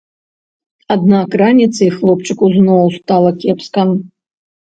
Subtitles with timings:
[0.95, 3.87] Аднак раніцай хлопчыку зноў стала кепска.